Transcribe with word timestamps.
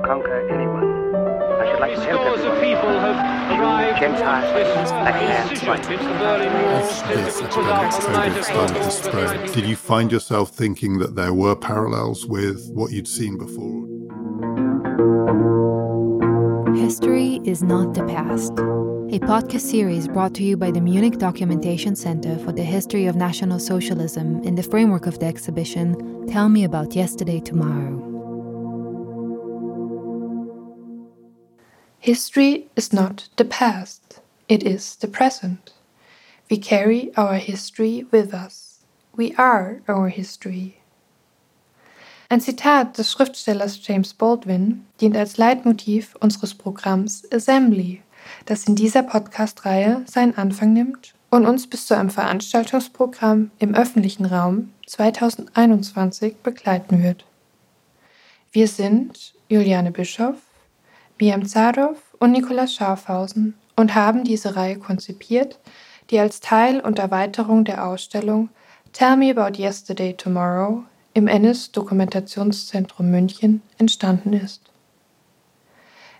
or 0.00 0.06
conquer 0.06 0.48
anyone. 0.50 1.14
I 1.60 1.70
should 1.70 1.80
like 1.80 1.94
to 1.94 2.00
help 2.02 2.20
everyone. 2.22 2.50
Gentiles, 4.00 4.52
black 4.52 5.14
hats, 5.14 5.60
Did 9.54 9.66
you 9.66 9.76
find 9.76 10.10
yourself 10.10 10.50
thinking 10.50 10.98
that 10.98 11.16
there 11.16 11.34
were 11.34 11.54
parallels 11.54 12.26
with 12.26 12.70
what 12.72 12.92
you'd 12.92 13.08
seen 13.08 13.36
before? 13.36 13.86
History 16.76 17.40
is 17.44 17.62
not 17.62 17.94
the 17.94 18.04
past. 18.04 18.52
A 19.12 19.18
podcast 19.18 19.62
series 19.62 20.06
brought 20.06 20.34
to 20.34 20.44
you 20.44 20.56
by 20.56 20.70
the 20.70 20.80
Munich 20.80 21.18
Documentation 21.18 21.96
Center 21.96 22.38
for 22.38 22.52
the 22.52 22.62
History 22.62 23.06
of 23.06 23.16
National 23.16 23.58
Socialism 23.58 24.40
in 24.44 24.54
the 24.54 24.62
framework 24.62 25.06
of 25.06 25.18
the 25.18 25.26
exhibition 25.26 26.26
Tell 26.28 26.48
Me 26.48 26.64
About 26.64 26.94
Yesterday 26.94 27.40
Tomorrow. 27.40 28.09
History 32.02 32.66
is 32.76 32.94
not 32.94 33.28
the 33.36 33.44
past, 33.44 34.20
it 34.48 34.62
is 34.62 34.96
the 34.96 35.06
present. 35.06 35.74
We 36.50 36.56
carry 36.56 37.12
our 37.14 37.34
history 37.34 38.06
with 38.10 38.32
us. 38.32 38.86
We 39.14 39.34
are 39.36 39.82
our 39.86 40.08
history. 40.08 40.76
Ein 42.30 42.40
Zitat 42.40 42.96
des 42.96 43.12
Schriftstellers 43.12 43.86
James 43.86 44.14
Baldwin 44.14 44.86
dient 44.98 45.14
als 45.14 45.36
Leitmotiv 45.36 46.16
unseres 46.20 46.54
Programms 46.54 47.30
Assembly, 47.30 48.00
das 48.46 48.64
in 48.64 48.76
dieser 48.76 49.02
Podcast-Reihe 49.02 50.02
seinen 50.06 50.38
Anfang 50.38 50.72
nimmt 50.72 51.12
und 51.28 51.44
uns 51.44 51.66
bis 51.66 51.86
zu 51.86 51.94
einem 51.94 52.08
Veranstaltungsprogramm 52.08 53.50
im 53.58 53.74
öffentlichen 53.74 54.24
Raum 54.24 54.72
2021 54.86 56.36
begleiten 56.36 57.02
wird. 57.02 57.26
Wir 58.52 58.68
sind 58.68 59.34
Juliane 59.50 59.90
Bischoff, 59.90 60.36
Miam 61.20 61.44
Zadow 61.44 61.96
und 62.18 62.32
Nikolaus 62.32 62.72
Schafhausen 62.72 63.54
und 63.76 63.94
haben 63.94 64.24
diese 64.24 64.56
Reihe 64.56 64.78
konzipiert, 64.78 65.58
die 66.08 66.18
als 66.18 66.40
Teil 66.40 66.80
und 66.80 66.98
Erweiterung 66.98 67.64
der 67.66 67.86
Ausstellung 67.86 68.48
Tell 68.94 69.16
Me 69.16 69.30
About 69.30 69.60
Yesterday 69.60 70.14
Tomorrow 70.14 70.82
im 71.12 71.28
NS 71.28 71.72
Dokumentationszentrum 71.72 73.10
München 73.10 73.60
entstanden 73.76 74.32
ist. 74.32 74.62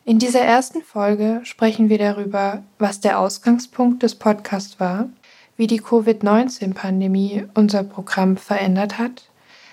In 0.04 0.18
dieser 0.18 0.40
ersten 0.40 0.82
Folge 0.82 1.40
sprechen 1.44 1.88
wir 1.88 1.98
darüber, 1.98 2.62
was 2.78 3.00
der 3.00 3.18
Ausgangspunkt 3.18 4.02
des 4.02 4.16
Podcasts 4.16 4.78
war, 4.80 5.08
wie 5.56 5.66
die 5.66 5.80
Covid-19-Pandemie 5.80 7.46
unser 7.54 7.84
Programm 7.84 8.36
verändert 8.36 8.98
hat, 8.98 9.30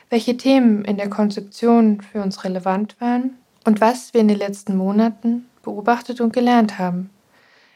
welche 0.09 0.37
Themen 0.37 0.85
in 0.85 0.95
der 0.95 1.09
Konzeption 1.09 1.99
für 1.99 2.21
uns 2.21 2.45
relevant 2.45 2.95
waren 3.01 3.37
und 3.67 3.81
was 3.81 4.13
wir 4.13 4.21
in 4.21 4.29
den 4.29 4.37
letzten 4.37 4.77
Monaten 4.77 5.45
beobachtet 5.61 6.21
und 6.21 6.31
gelernt 6.31 6.79
haben, 6.79 7.09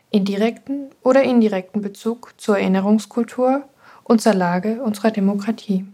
in 0.10 0.24
direkten 0.24 0.90
oder 1.04 1.22
indirekten 1.22 1.82
Bezug 1.82 2.34
zur 2.38 2.58
Erinnerungskultur 2.58 3.68
und 4.06 4.22
zur 4.22 4.34
Lage 4.34 4.82
unserer 4.82 5.12
Demokratie. 5.12 5.86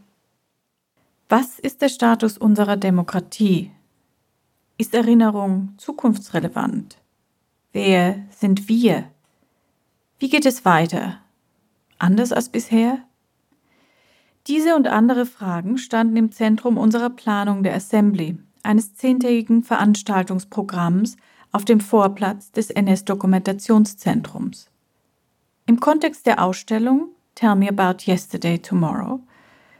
Was 1.30 1.58
ist 1.58 1.82
der 1.82 1.90
Status 1.90 2.38
unserer 2.38 2.78
Demokratie? 2.78 3.72
Ist 4.78 4.94
Erinnerung 4.94 5.74
zukunftsrelevant? 5.78 7.00
Wer 7.74 8.20
sind 8.30 8.70
wir? 8.70 9.06
Wie 10.20 10.30
geht 10.30 10.46
es 10.46 10.64
weiter? 10.64 11.22
Anders 11.98 12.32
als 12.32 12.50
bisher? 12.50 13.00
Diese 14.46 14.76
und 14.76 14.88
andere 14.88 15.26
Fragen 15.26 15.80
standen 15.80 16.18
im 16.18 16.32
Zentrum 16.32 16.78
unserer 16.78 17.10
Planung 17.10 17.64
der 17.64 17.74
Assembly, 17.74 18.38
eines 18.68 18.96
zehntägigen 18.96 19.64
Veranstaltungsprogramms 19.64 21.16
auf 21.54 21.64
dem 21.64 21.80
Vorplatz 21.80 22.52
des 22.52 22.70
NS-Dokumentationszentrums. 22.70 24.70
Im 25.66 25.80
Kontext 25.80 26.26
der 26.26 26.44
Ausstellung 26.44 27.10
Tell 27.36 27.56
Me 27.56 27.70
About 27.70 28.04
Yesterday 28.06 28.60
Tomorrow 28.60 29.22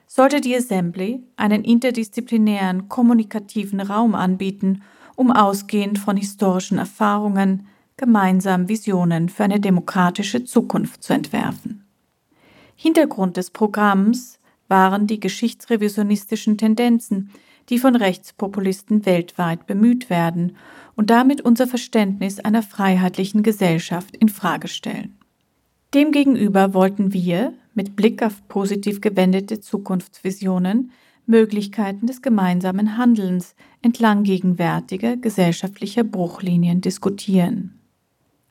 sollte 0.08 0.40
die 0.40 0.56
Assembly 0.56 1.22
einen 1.36 1.66
interdisziplinären 1.66 2.88
kommunikativen 2.88 3.82
Raum 3.82 4.16
anbieten, 4.16 4.82
um 5.16 5.32
ausgehend 5.32 6.00
von 6.00 6.16
historischen 6.16 6.78
Erfahrungen 6.78 7.68
gemeinsam 7.98 8.70
Visionen 8.70 9.28
für 9.28 9.44
eine 9.44 9.60
demokratische 9.60 10.46
Zukunft 10.46 11.04
zu 11.04 11.14
entwerfen. 11.14 11.84
Hintergrund 12.76 13.36
des 13.36 13.52
Programms 13.52 14.40
waren 14.70 15.08
die 15.08 15.20
geschichtsrevisionistischen 15.20 16.58
Tendenzen, 16.58 17.32
die 17.70 17.80
von 17.80 17.96
Rechtspopulisten 17.96 19.06
weltweit 19.06 19.68
bemüht 19.68 20.10
werden 20.10 20.56
und 20.96 21.10
damit 21.10 21.42
unser 21.42 21.68
Verständnis 21.68 22.40
einer 22.40 22.64
freiheitlichen 22.64 23.44
Gesellschaft 23.44 24.16
in 24.16 24.30
Frage 24.30 24.68
stellen. 24.68 25.18
Demgegenüber 25.94 26.74
wollten 26.74 27.14
wir, 27.14 27.54
mit 27.74 27.96
Blick 27.96 28.24
auf 28.24 28.48
positiv 28.48 29.02
gewendete 29.02 29.60
Zukunftsvisionen, 29.60 30.92
Möglichkeiten 31.26 32.08
des 32.08 32.22
gemeinsamen 32.22 32.98
Handelns 32.98 33.56
entlang 33.82 34.24
gegenwärtiger 34.24 35.18
gesellschaftlicher 35.18 36.04
Bruchlinien 36.04 36.82
diskutieren. 36.82 37.80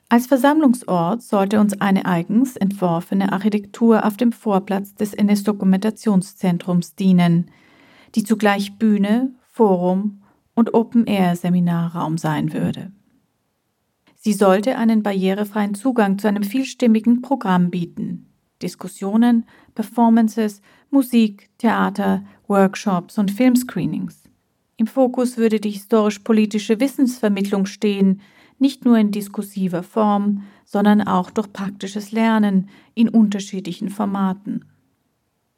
Als 0.09 0.27
Versammlungsort 0.27 1.21
sollte 1.21 1.59
uns 1.59 1.81
eine 1.81 2.05
eigens 2.05 2.55
entworfene 2.55 3.33
Architektur 3.33 4.05
auf 4.05 4.15
dem 4.15 4.31
Vorplatz 4.31 4.95
des 4.95 5.13
NS-Dokumentationszentrums 5.13 6.95
dienen, 6.95 7.51
die 8.17 8.23
zugleich 8.23 8.79
Bühne, 8.79 9.31
Forum 9.51 10.23
und 10.55 10.73
Open-Air-Seminarraum 10.73 12.17
sein 12.17 12.51
würde. 12.51 12.91
Sie 14.15 14.33
sollte 14.33 14.75
einen 14.75 15.03
barrierefreien 15.03 15.75
Zugang 15.75 16.17
zu 16.17 16.27
einem 16.27 16.41
vielstimmigen 16.41 17.21
Programm 17.21 17.69
bieten. 17.69 18.25
Diskussionen, 18.63 19.45
Performances, 19.75 20.63
Musik, 20.89 21.51
Theater, 21.59 22.25
Workshops 22.47 23.19
und 23.19 23.29
Filmscreenings. 23.29 24.23
Im 24.77 24.87
Fokus 24.87 25.37
würde 25.37 25.59
die 25.59 25.69
historisch-politische 25.69 26.79
Wissensvermittlung 26.79 27.67
stehen, 27.67 28.21
nicht 28.57 28.83
nur 28.83 28.97
in 28.97 29.11
diskursiver 29.11 29.83
Form, 29.83 30.41
sondern 30.65 31.03
auch 31.03 31.29
durch 31.29 31.53
praktisches 31.53 32.11
Lernen 32.11 32.69
in 32.95 33.09
unterschiedlichen 33.09 33.89
Formaten. 33.89 34.65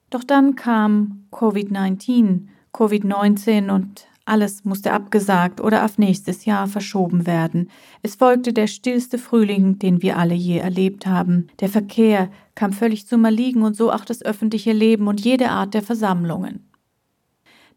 Doch 0.09 0.23
dann 0.23 0.55
kam 0.55 1.25
Covid-19, 1.31 2.47
Covid-19 2.73 3.69
und 3.71 4.07
alles 4.25 4.63
musste 4.63 4.93
abgesagt 4.93 5.59
oder 5.59 5.83
auf 5.85 5.97
nächstes 5.97 6.45
Jahr 6.45 6.67
verschoben 6.67 7.25
werden. 7.25 7.69
Es 8.03 8.15
folgte 8.15 8.53
der 8.53 8.67
stillste 8.67 9.17
Frühling, 9.17 9.79
den 9.79 10.03
wir 10.03 10.17
alle 10.17 10.35
je 10.35 10.59
erlebt 10.59 11.07
haben. 11.07 11.47
Der 11.59 11.69
Verkehr 11.69 12.29
kam 12.53 12.71
völlig 12.71 13.07
zum 13.07 13.25
Erliegen 13.25 13.63
und 13.63 13.75
so 13.75 13.91
auch 13.91 14.05
das 14.05 14.21
öffentliche 14.21 14.71
Leben 14.71 15.07
und 15.07 15.25
jede 15.25 15.49
Art 15.49 15.73
der 15.73 15.81
Versammlungen. 15.81 16.69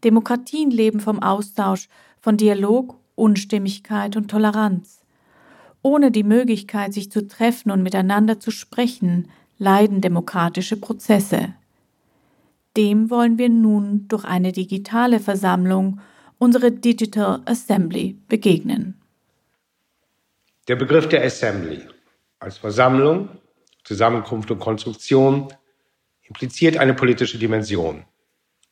Demokratien 0.03 0.69
leben 0.69 0.99
vom 0.99 1.23
Austausch, 1.23 1.89
von 2.19 2.37
Dialog, 2.37 2.99
Unstimmigkeit 3.15 4.15
und 4.15 4.29
Toleranz. 4.29 5.01
Ohne 5.81 6.11
die 6.11 6.23
Möglichkeit, 6.23 6.93
sich 6.93 7.11
zu 7.11 7.27
treffen 7.27 7.71
und 7.71 7.81
miteinander 7.81 8.39
zu 8.39 8.51
sprechen, 8.51 9.27
leiden 9.57 10.01
demokratische 10.01 10.77
Prozesse. 10.77 11.55
Dem 12.75 13.11
wollen 13.11 13.37
wir 13.37 13.49
nun 13.49 14.07
durch 14.07 14.23
eine 14.23 14.51
digitale 14.51 15.19
Versammlung, 15.19 15.99
unsere 16.39 16.71
Digital 16.71 17.41
Assembly, 17.45 18.17
begegnen. 18.27 18.99
Der 20.67 20.75
Begriff 20.75 21.07
der 21.07 21.23
Assembly 21.23 21.81
als 22.39 22.57
Versammlung, 22.57 23.29
Zusammenkunft 23.83 24.49
und 24.49 24.59
Konstruktion 24.59 25.53
impliziert 26.23 26.77
eine 26.77 26.95
politische 26.95 27.37
Dimension, 27.37 28.05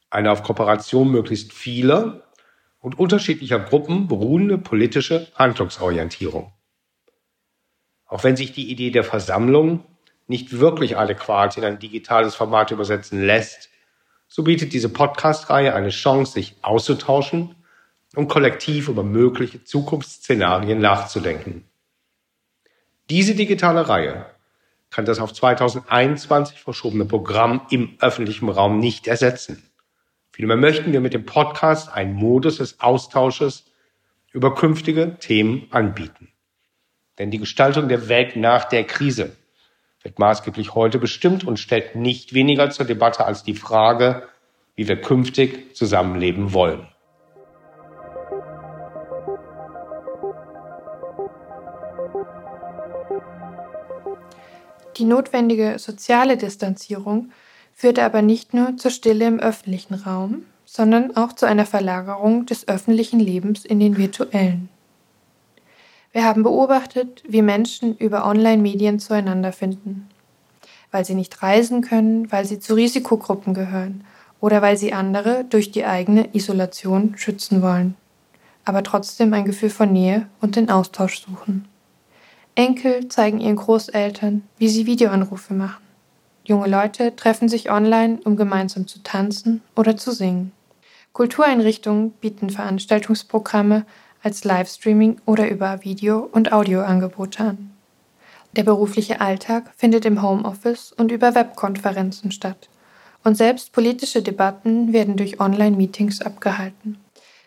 eine 0.10 0.32
auf 0.32 0.42
Kooperation 0.42 1.12
möglichst 1.12 1.54
vieler 1.54 2.24
und 2.80 2.98
unterschiedlicher 2.98 3.60
Gruppen 3.60 4.08
beruhende 4.08 4.58
politische 4.58 5.28
Handlungsorientierung. 5.36 6.52
Auch 8.06 8.24
wenn 8.24 8.36
sich 8.36 8.52
die 8.52 8.72
Idee 8.72 8.90
der 8.90 9.04
Versammlung 9.04 9.86
nicht 10.28 10.60
wirklich 10.60 10.98
adäquat 10.98 11.58
in 11.58 11.64
ein 11.64 11.78
digitales 11.78 12.36
Format 12.36 12.72
übersetzen 12.72 13.22
lässt, 13.24 13.70
so 14.34 14.44
bietet 14.44 14.72
diese 14.72 14.88
Podcast-Reihe 14.88 15.76
eine 15.76 15.90
Chance, 15.90 16.32
sich 16.32 16.56
auszutauschen 16.62 17.54
und 18.16 18.30
kollektiv 18.30 18.88
über 18.88 19.04
mögliche 19.04 19.66
Zukunftsszenarien 19.66 20.80
nachzudenken. 20.80 21.66
Diese 23.10 23.36
digitale 23.36 23.90
Reihe 23.90 24.26
kann 24.90 25.04
das 25.04 25.20
auf 25.20 25.34
2021 25.34 26.62
verschobene 26.62 27.04
Programm 27.04 27.68
im 27.72 27.98
öffentlichen 28.00 28.48
Raum 28.48 28.80
nicht 28.80 29.06
ersetzen. 29.06 29.62
Vielmehr 30.32 30.56
möchten 30.56 30.94
wir 30.94 31.02
mit 31.02 31.14
dem 31.14 31.26
Podcast 31.26 31.92
einen 31.92 32.14
Modus 32.14 32.60
des 32.60 32.80
Austausches 32.80 33.66
über 34.32 34.56
künftige 34.56 35.18
Themen 35.20 35.68
anbieten. 35.72 36.30
Denn 37.20 37.32
die 37.32 37.40
Gestaltung 37.40 37.90
der 37.90 38.08
Welt 38.08 38.38
nach 38.38 38.64
der 38.64 38.86
Krise 38.86 39.36
wird 40.04 40.20
maßgeblich 40.20 40.76
heute 40.76 41.00
bestimmt 41.00 41.44
und 41.44 41.60
stellt 41.60 41.96
nicht 41.96 42.34
weniger 42.34 42.70
zur 42.70 42.86
Debatte 42.86 43.26
als 43.26 43.44
die 43.44 43.56
Frage, 43.56 44.24
wie 44.76 44.88
wir 44.88 45.00
künftig 45.00 45.76
zusammenleben 45.76 46.54
wollen. 46.54 46.88
Die 54.98 55.06
notwendige 55.06 55.80
soziale 55.80 56.38
Distanzierung 56.38 57.32
führte 57.74 58.04
aber 58.04 58.22
nicht 58.22 58.54
nur 58.54 58.78
zur 58.78 58.92
Stille 58.92 59.26
im 59.26 59.40
öffentlichen 59.40 59.96
Raum, 59.96 60.46
sondern 60.66 61.16
auch 61.18 61.34
zu 61.34 61.46
einer 61.46 61.66
Verlagerung 61.66 62.46
des 62.46 62.68
öffentlichen 62.68 63.20
Lebens 63.20 63.66
in 63.66 63.80
den 63.80 63.98
virtuellen. 63.98 64.70
Wir 66.14 66.26
haben 66.26 66.44
beobachtet, 66.44 67.24
wie 67.26 67.42
Menschen 67.42 67.96
über 67.96 68.26
Online-Medien 68.26 69.00
zueinander 69.00 69.54
finden, 69.54 70.10
weil 70.92 71.06
sie 71.06 71.16
nicht 71.16 71.42
reisen 71.42 71.82
können, 71.82 72.30
weil 72.32 72.44
sie 72.46 72.60
zu 72.60 72.74
Risikogruppen 72.74 73.54
gehören 73.54 74.04
oder 74.42 74.62
weil 74.62 74.76
sie 74.76 74.92
andere 74.92 75.46
durch 75.46 75.72
die 75.72 75.86
eigene 75.86 76.36
Isolation 76.36 77.14
schützen 77.18 77.62
wollen, 77.62 77.96
aber 78.66 78.84
trotzdem 78.84 79.34
ein 79.34 79.46
Gefühl 79.46 79.70
von 79.70 79.94
Nähe 79.94 80.28
und 80.42 80.58
den 80.58 80.70
Austausch 80.70 81.22
suchen. 81.22 81.66
Enkel 82.56 83.08
zeigen 83.08 83.40
ihren 83.40 83.56
Großeltern, 83.56 84.44
wie 84.58 84.68
sie 84.68 84.86
Videoanrufe 84.86 85.54
machen. 85.54 85.82
Junge 86.44 86.68
Leute 86.68 87.16
treffen 87.16 87.48
sich 87.48 87.72
online, 87.72 88.20
um 88.26 88.36
gemeinsam 88.36 88.86
zu 88.86 89.02
tanzen 89.02 89.62
oder 89.78 89.96
zu 89.96 90.12
singen. 90.12 90.52
Kultureinrichtungen 91.14 92.12
bieten 92.12 92.50
Veranstaltungsprogramme 92.50 93.86
als 94.24 94.44
Livestreaming 94.44 95.20
oder 95.26 95.50
über 95.50 95.84
Video- 95.84 96.30
und 96.32 96.52
Audioangebote 96.52 97.44
an. 97.44 97.72
Der 98.56 98.64
berufliche 98.64 99.22
Alltag 99.22 99.72
findet 99.78 100.06
im 100.06 100.22
Homeoffice 100.22 100.92
und 100.92 101.12
über 101.12 101.36
Webkonferenzen 101.36 102.32
statt. 102.32 102.70
Und 103.24 103.38
selbst 103.38 103.72
politische 103.72 104.22
Debatten 104.22 104.94
werden 104.94 105.16
durch 105.16 105.40
Online-Meetings 105.40 106.22
abgehalten. 106.22 106.98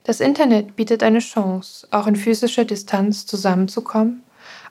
Das 0.04 0.20
Internet 0.20 0.76
bietet 0.76 1.02
eine 1.02 1.18
Chance, 1.18 1.86
auch 1.90 2.06
in 2.06 2.16
physischer 2.16 2.64
Distanz 2.64 3.26
zusammenzukommen 3.26 4.22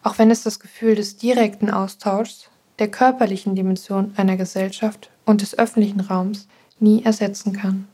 auch 0.04 0.18
wenn 0.18 0.32
es 0.32 0.44
das 0.44 0.60
Gefühl 0.60 0.96
des 0.96 1.18
direkten 1.18 1.70
Austauschs, 1.70 2.50
der 2.80 2.90
körperlichen 2.90 3.56
Dimension 3.56 4.14
einer 4.18 4.36
Gesellschaft 4.36 5.10
und 5.26 5.42
des 5.42 5.58
öffentlichen 5.58 6.02
Raums 6.02 6.48
nie 6.80 7.04
ersetzen 7.04 7.54
kann. 7.54 7.88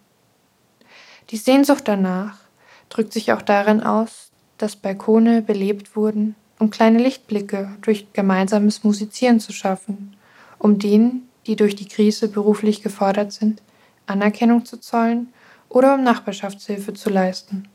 Die 1.29 1.37
Sehnsucht 1.37 1.87
danach 1.87 2.37
drückt 2.89 3.13
sich 3.13 3.31
auch 3.31 3.41
darin 3.41 3.81
aus, 3.81 4.31
dass 4.57 4.75
Balkone 4.75 5.41
belebt 5.41 5.95
wurden, 5.95 6.35
um 6.59 6.69
kleine 6.69 6.99
Lichtblicke 6.99 7.77
durch 7.81 8.11
gemeinsames 8.13 8.83
Musizieren 8.83 9.39
zu 9.39 9.53
schaffen, 9.53 10.15
um 10.57 10.79
denen, 10.79 11.29
die 11.47 11.55
durch 11.55 11.75
die 11.75 11.87
Krise 11.87 12.27
beruflich 12.27 12.81
gefordert 12.81 13.31
sind, 13.31 13.61
Anerkennung 14.05 14.65
zu 14.65 14.77
zollen 14.77 15.31
oder 15.69 15.93
um 15.95 16.03
Nachbarschaftshilfe 16.03 16.93
zu 16.93 17.09
leisten. 17.09 17.67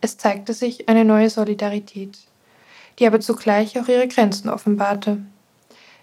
Es 0.00 0.16
zeigte 0.16 0.54
sich 0.54 0.88
eine 0.88 1.04
neue 1.04 1.28
Solidarität 1.28 2.16
die 3.00 3.06
aber 3.06 3.18
zugleich 3.18 3.80
auch 3.80 3.88
ihre 3.88 4.06
Grenzen 4.06 4.50
offenbarte, 4.50 5.18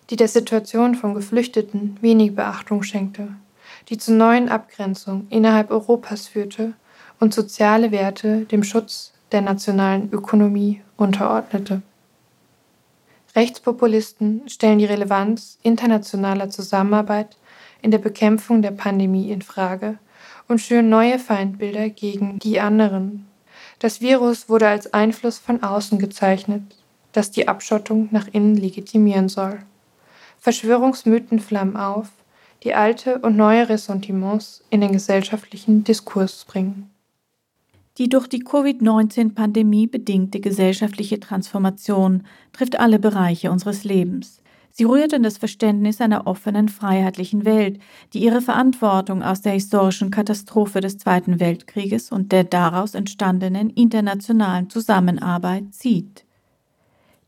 die 0.10 0.16
der 0.16 0.28
Situation 0.28 0.96
von 0.96 1.14
Geflüchteten 1.14 1.98
wenig 2.02 2.36
Beachtung 2.36 2.84
schenkte, 2.84 3.30
die 3.90 3.98
zu 3.98 4.14
neuen 4.14 4.50
Abgrenzungen 4.50 5.28
innerhalb 5.30 5.70
Europas 5.70 6.28
führte 6.28 6.74
und 7.20 7.34
soziale 7.34 7.92
Werte 7.92 8.42
dem 8.46 8.64
Schutz 8.64 9.14
der 9.32 9.42
nationalen 9.42 10.12
Ökonomie 10.12 10.82
unterordnete. 10.96 11.82
Rechtspopulisten 13.36 14.48
stellen 14.48 14.80
die 14.80 14.86
Relevanz 14.86 15.60
internationaler 15.62 16.50
Zusammenarbeit 16.50 17.38
in 17.82 17.92
der 17.92 18.00
Bekämpfung 18.00 18.62
der 18.62 18.72
Pandemie 18.72 19.32
in 19.32 19.42
Frage 19.42 19.98
und 20.48 20.60
schüren 20.60 20.90
neue 20.90 21.20
Feindbilder 21.20 21.90
gegen 21.90 22.40
die 22.40 22.60
anderen. 22.60 23.28
Das 23.80 24.02
Virus 24.02 24.50
wurde 24.50 24.68
als 24.68 24.94
Einfluss 24.94 25.38
von 25.38 25.62
außen 25.62 26.00
gezeichnet, 26.00 26.64
das 27.12 27.30
die 27.30 27.48
Abschottung 27.48 28.10
nach 28.12 28.28
innen 28.32 28.56
legitimieren 28.56 29.30
soll. 29.30 29.60
Verschwörungsmythen 30.40 31.40
flammen 31.40 31.78
auf, 31.78 32.08
die 32.64 32.74
alte 32.74 33.20
und 33.20 33.36
neue 33.36 33.70
Ressentiments 33.70 34.64
in 34.70 34.82
den 34.82 34.94
gesellschaftlichen 34.94 35.84
Diskurs 35.84 36.46
bringen. 36.46 36.90
Die 37.98 38.10
durch 38.10 38.28
die 38.28 38.40
Covid-19-Pandemie 38.40 39.88
bedingte 39.88 40.40
gesellschaftliche 40.40 41.20
Transformation 41.20 42.24
trifft 42.54 42.80
alle 42.80 43.00
Bereiche 43.00 43.52
unseres 43.52 43.84
Lebens. 43.84 44.44
Sie 44.70 44.84
rührt 44.84 45.14
in 45.14 45.24
das 45.24 45.40
Verständnis 45.40 46.02
einer 46.02 46.28
offenen, 46.28 46.70
freiheitlichen 46.70 47.46
Welt, 47.46 47.80
die 48.14 48.20
ihre 48.20 48.42
Verantwortung 48.42 49.24
aus 49.24 49.42
der 49.42 49.54
historischen 49.54 50.12
Katastrophe 50.12 50.82
des 50.82 51.00
Zweiten 51.00 51.40
Weltkrieges 51.40 52.12
und 52.12 52.32
der 52.32 52.44
daraus 52.44 52.94
entstandenen 52.94 53.72
internationalen 53.72 54.70
Zusammenarbeit 54.70 55.74
zieht. 55.74 56.26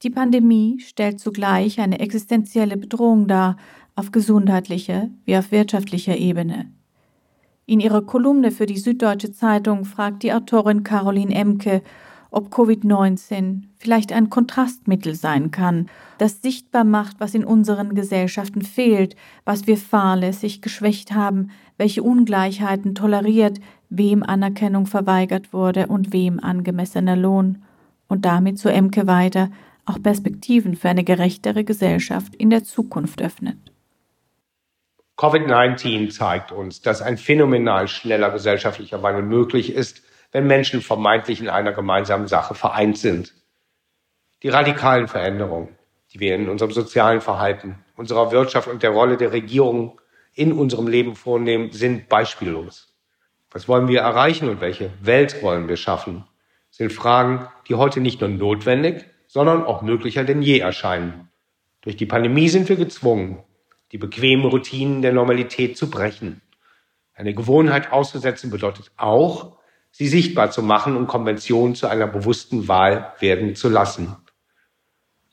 Die 0.03 0.11
Pandemie 0.11 0.79
stellt 0.79 1.19
zugleich 1.19 1.79
eine 1.79 1.99
existenzielle 1.99 2.77
Bedrohung 2.77 3.27
dar, 3.27 3.57
auf 3.95 4.11
gesundheitlicher 4.11 5.09
wie 5.25 5.35
auf 5.35 5.51
wirtschaftlicher 5.51 6.17
Ebene. 6.17 6.71
In 7.69 7.79
ihrer 7.79 8.01
Kolumne 8.01 8.49
für 8.49 8.65
die 8.65 8.79
Süddeutsche 8.79 9.31
Zeitung 9.31 9.85
fragt 9.85 10.23
die 10.23 10.33
Autorin 10.33 10.81
Caroline 10.81 11.35
Emke, 11.35 11.83
ob 12.31 12.51
Covid-19 12.51 13.61
vielleicht 13.77 14.11
ein 14.11 14.31
Kontrastmittel 14.31 15.13
sein 15.13 15.51
kann, 15.51 15.85
das 16.17 16.41
sichtbar 16.41 16.83
macht, 16.83 17.19
was 17.19 17.35
in 17.35 17.45
unseren 17.45 17.93
Gesellschaften 17.93 18.63
fehlt, 18.63 19.15
was 19.45 19.67
wir 19.67 19.77
fahrlässig 19.77 20.63
geschwächt 20.63 21.11
haben, 21.11 21.51
welche 21.77 22.01
Ungleichheiten 22.01 22.95
toleriert, 22.95 23.59
wem 23.91 24.23
Anerkennung 24.23 24.87
verweigert 24.87 25.53
wurde 25.53 25.85
und 25.85 26.11
wem 26.11 26.39
angemessener 26.39 27.15
Lohn. 27.15 27.59
Und 28.07 28.25
damit 28.25 28.57
zu 28.57 28.69
Emke 28.69 29.05
weiter, 29.05 29.51
auch 29.85 30.01
Perspektiven 30.01 30.75
für 30.75 30.89
eine 30.89 31.03
gerechtere 31.03 31.63
Gesellschaft 31.63 32.33
in 32.33 32.49
der 32.49 32.63
Zukunft 32.63 33.21
öffnet. 33.21 33.57
Covid-19 35.19 36.11
zeigt 36.11 36.53
uns, 36.53 36.81
dass 36.81 37.01
ein 37.01 37.17
phänomenal 37.17 37.89
schneller 37.89 38.31
gesellschaftlicher 38.31 39.03
Wandel 39.03 39.21
möglich 39.21 39.73
ist, 39.73 40.01
wenn 40.31 40.47
Menschen 40.47 40.79
vermeintlich 40.81 41.41
in 41.41 41.49
einer 41.49 41.73
gemeinsamen 41.73 42.27
Sache 42.27 42.55
vereint 42.55 42.97
sind. 42.97 43.33
Die 44.43 44.47
radikalen 44.47 45.09
Veränderungen, 45.09 45.75
die 46.13 46.21
wir 46.21 46.35
in 46.35 46.47
unserem 46.47 46.71
sozialen 46.71 47.19
Verhalten, 47.19 47.83
unserer 47.97 48.31
Wirtschaft 48.31 48.69
und 48.69 48.81
der 48.81 48.91
Rolle 48.91 49.17
der 49.17 49.33
Regierung 49.33 49.99
in 50.35 50.53
unserem 50.53 50.87
Leben 50.87 51.15
vornehmen, 51.15 51.73
sind 51.73 52.07
beispiellos. 52.07 52.95
Was 53.51 53.67
wollen 53.67 53.89
wir 53.89 53.99
erreichen 53.99 54.47
und 54.47 54.61
welche 54.61 54.89
Welt 55.01 55.43
wollen 55.43 55.67
wir 55.67 55.75
schaffen? 55.75 56.23
sind 56.71 56.93
Fragen, 56.93 57.49
die 57.67 57.75
heute 57.75 57.99
nicht 57.99 58.21
nur 58.21 58.29
notwendig, 58.29 59.03
sondern 59.27 59.65
auch 59.65 59.81
möglicher 59.81 60.23
denn 60.23 60.41
je 60.41 60.59
erscheinen. 60.59 61.29
Durch 61.81 61.97
die 61.97 62.05
Pandemie 62.05 62.47
sind 62.47 62.69
wir 62.69 62.77
gezwungen, 62.77 63.43
die 63.91 63.97
bequemen 63.97 64.45
Routinen 64.45 65.01
der 65.01 65.13
Normalität 65.13 65.77
zu 65.77 65.89
brechen. 65.89 66.41
Eine 67.13 67.33
Gewohnheit 67.33 67.91
auszusetzen 67.91 68.49
bedeutet 68.49 68.91
auch, 68.97 69.57
sie 69.91 70.07
sichtbar 70.07 70.51
zu 70.51 70.61
machen 70.61 70.95
und 70.95 71.07
Konventionen 71.07 71.75
zu 71.75 71.87
einer 71.87 72.07
bewussten 72.07 72.67
Wahl 72.67 73.13
werden 73.19 73.55
zu 73.55 73.69
lassen. 73.69 74.15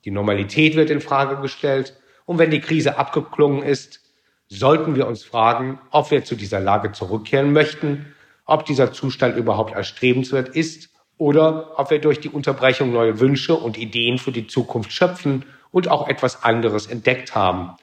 Die 0.04 0.10
Normalität 0.10 0.76
wird 0.76 0.90
in 0.90 1.00
Frage 1.00 1.40
gestellt 1.40 2.00
und 2.24 2.38
wenn 2.38 2.50
die 2.50 2.60
Krise 2.60 2.98
abgeklungen 2.98 3.62
ist, 3.62 4.00
sollten 4.48 4.94
wir 4.94 5.06
uns 5.06 5.24
fragen, 5.24 5.80
ob 5.90 6.10
wir 6.10 6.24
zu 6.24 6.36
dieser 6.36 6.60
Lage 6.60 6.92
zurückkehren 6.92 7.52
möchten, 7.52 8.14
ob 8.44 8.64
dieser 8.64 8.92
Zustand 8.92 9.36
überhaupt 9.36 9.74
erstrebenswert 9.74 10.48
ist 10.48 10.90
oder 11.18 11.78
ob 11.78 11.90
wir 11.90 12.00
durch 12.00 12.20
die 12.20 12.28
Unterbrechung 12.28 12.92
neue 12.92 13.18
Wünsche 13.20 13.54
und 13.54 13.76
Ideen 13.76 14.18
für 14.18 14.32
die 14.32 14.46
Zukunft 14.46 14.92
schöpfen 14.92 15.44
und 15.72 15.88
auch 15.88 16.08
etwas 16.08 16.44
anderes 16.44 16.86
entdeckt 16.86 17.34
haben. 17.34 17.76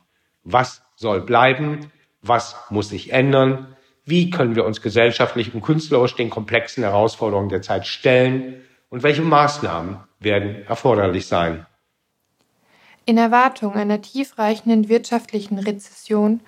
Was 0.44 0.82
soll 0.96 1.22
bleiben? 1.22 1.92
Was 2.22 2.56
muss 2.70 2.90
sich 2.90 3.12
ändern? 3.12 3.76
Wie 4.06 4.30
können 4.30 4.56
wir 4.56 4.66
uns 4.66 4.82
gesellschaftlich 4.82 5.54
und 5.54 5.62
künstlerisch 5.62 6.16
den 6.16 6.30
komplexen 6.30 6.84
Herausforderungen 6.84 7.50
der 7.50 7.62
Zeit 7.62 7.88
stellen? 7.88 8.62
Und 8.90 9.04
welche 9.04 9.22
Maßnahmen 9.22 10.00
werden 10.20 10.66
erforderlich 10.68 11.28
sein? 11.28 11.66
In 13.06 13.18
Erwartung 13.18 13.74
einer 13.74 14.02
tiefreichenden 14.02 14.88
wirtschaftlichen 14.88 15.60
Rezession 15.60 16.42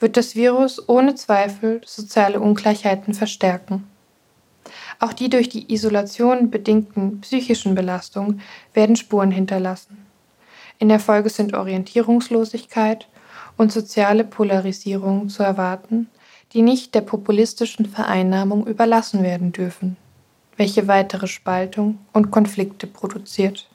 wird 0.00 0.16
das 0.16 0.34
Virus 0.34 0.88
ohne 0.88 1.14
Zweifel 1.14 1.80
soziale 1.84 2.40
Ungleichheiten 2.40 3.14
verstärken. 3.14 3.86
Auch 4.98 5.12
die 5.12 5.28
durch 5.28 5.48
die 5.48 5.72
Isolation 5.72 6.50
bedingten 6.50 7.20
psychischen 7.20 7.74
Belastungen 7.74 8.40
werden 8.74 8.96
Spuren 8.96 9.30
hinterlassen. 9.30 10.06
In 10.78 10.88
der 10.88 11.00
Folge 11.00 11.28
sind 11.28 11.54
Orientierungslosigkeit 11.54 13.06
und 13.60 13.70
soziale 13.70 14.24
Polarisierung 14.24 15.28
zu 15.28 15.42
erwarten, 15.42 16.08
die 16.54 16.62
nicht 16.62 16.94
der 16.94 17.02
populistischen 17.02 17.84
Vereinnahmung 17.84 18.66
überlassen 18.66 19.22
werden 19.22 19.52
dürfen, 19.52 19.98
welche 20.56 20.88
weitere 20.88 21.26
Spaltung 21.26 21.98
und 22.14 22.30
Konflikte 22.30 22.86
produziert. 22.86 23.68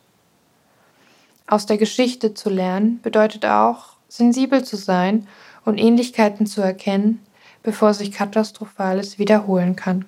Aus 1.45 1.67
der 1.67 1.77
Geschichte 1.77 2.33
zu 2.33 2.49
lernen 2.49 2.99
bedeutet 3.03 3.45
auch, 3.45 3.97
sensibel 4.07 4.63
zu 4.63 4.75
sein 4.75 5.27
und 5.65 5.77
Ähnlichkeiten 5.77 6.47
zu 6.47 6.61
erkennen, 6.61 7.23
bevor 7.61 7.93
sich 7.93 8.11
Katastrophales 8.11 9.19
wiederholen 9.19 9.75
kann. 9.75 10.05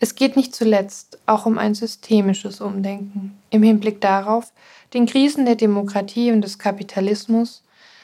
Es 0.00 0.14
geht 0.14 0.36
nicht 0.36 0.54
zuletzt 0.54 1.18
auch 1.24 1.46
um 1.46 1.56
ein 1.56 1.74
systemisches 1.74 2.60
Umdenken 2.60 3.38
im 3.48 3.62
Hinblick 3.62 4.02
darauf, 4.02 4.52
den 4.92 5.06
Krisen 5.06 5.46
der 5.46 5.56
Demokratie 5.56 6.30
und 6.30 6.42
des 6.42 6.58
Kapitalismus 6.58 7.62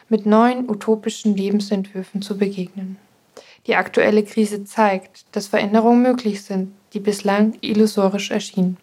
mit 0.09 0.27
neuen 0.27 0.69
utopischen 0.69 1.37
Lebensentwürfen 1.37 2.23
zu 2.23 2.39
begegnen. 2.39 2.99
Die 3.67 3.75
aktuelle 3.75 4.23
Krise 4.23 4.65
zeigt, 4.65 5.25
dass 5.33 5.49
Veränderungen 5.49 6.03
möglich 6.03 6.43
sind, 6.43 6.73
die 6.93 7.01
bislang 7.01 7.55
illusorisch 7.61 8.31
erschienen. 8.31 8.77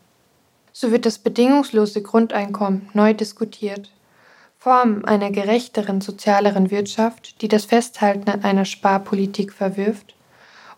So 0.74 0.92
wird 0.92 1.06
das 1.06 1.20
bedingungslose 1.20 2.02
Grundeinkommen 2.02 2.90
neu 2.94 3.14
diskutiert. 3.14 3.92
Formen 4.60 5.06
einer 5.06 5.32
gerechteren, 5.32 6.02
sozialeren 6.02 6.72
Wirtschaft, 6.72 7.42
die 7.42 7.48
das 7.48 7.66
Festhalten 7.66 8.30
an 8.30 8.44
einer 8.44 8.66
Sparpolitik 8.66 9.54
verwirft, 9.54 10.16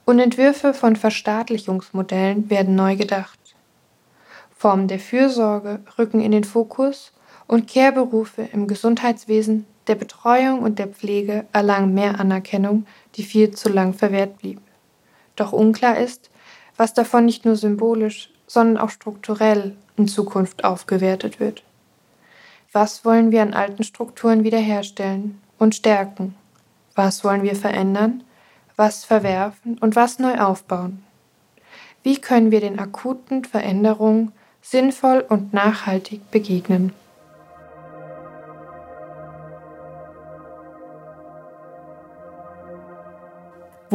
und 0.06 0.20
Entwürfe 0.20 0.74
von 0.74 0.96
Verstaatlichungsmodellen 0.96 2.50
werden 2.50 2.76
neu 2.76 2.96
gedacht. 2.96 3.40
Formen 4.56 4.88
der 4.88 5.00
Fürsorge 5.00 5.80
rücken 5.98 6.22
in 6.22 6.32
den 6.32 6.44
Fokus 6.44 7.12
und 7.48 7.68
Kehrberufe 7.68 8.48
im 8.54 8.68
Gesundheitswesen, 8.68 9.66
der 9.88 9.96
Betreuung 9.96 10.60
und 10.60 10.80
der 10.80 10.88
Pflege 10.88 11.46
erlangen 11.54 11.94
mehr 11.94 12.20
Anerkennung, 12.20 12.86
die 13.16 13.24
viel 13.24 13.52
zu 13.52 13.70
lang 13.70 13.94
verwehrt 13.94 14.40
blieb. 14.40 14.60
Doch 15.36 15.52
unklar 15.52 15.98
ist, 15.98 16.30
was 16.78 16.94
davon 16.94 17.26
nicht 17.26 17.46
nur 17.46 17.56
symbolisch, 17.56 18.32
sondern 18.48 18.78
auch 18.78 18.90
strukturell 18.90 19.76
in 19.98 20.08
Zukunft 20.08 20.64
aufgewertet 20.64 21.40
wird. 21.40 21.64
Was 22.72 23.06
wollen 23.06 23.32
wir 23.32 23.42
an 23.42 23.54
alten 23.54 23.84
Strukturen 23.84 24.44
wiederherstellen 24.44 25.42
und 25.58 25.76
stärken? 25.76 26.36
Was 26.94 27.24
wollen 27.24 27.44
wir 27.44 27.56
verändern? 27.56 28.24
Was 28.76 29.06
verwerfen 29.06 29.78
und 29.78 29.96
was 29.96 30.20
neu 30.20 30.38
aufbauen? 30.40 31.04
Wie 32.04 32.20
können 32.20 32.52
wir 32.52 32.60
den 32.60 32.78
akuten 32.78 33.46
Veränderungen 33.46 34.32
sinnvoll 34.62 35.26
und 35.28 35.54
nachhaltig 35.54 36.30
begegnen? 36.32 36.92